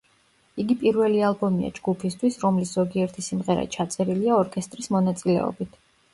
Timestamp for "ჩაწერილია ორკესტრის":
3.77-4.93